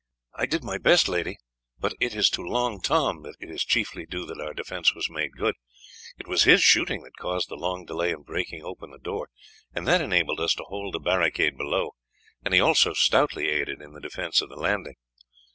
[0.33, 1.37] "I did my best, lady;
[1.77, 5.11] but it is to Long Tom that it is chiefly due that our defence was
[5.11, 5.53] made good.
[6.17, 9.29] It was his shooting that caused the long delay in breaking open the door,
[9.75, 11.91] and that enabled us to hold the barricade below,
[12.43, 14.95] and he also stoutly aided in the defence of the landing."